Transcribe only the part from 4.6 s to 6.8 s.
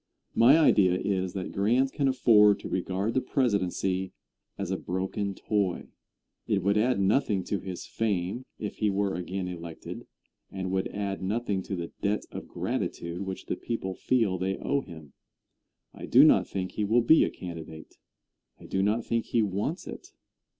a broken toy. It would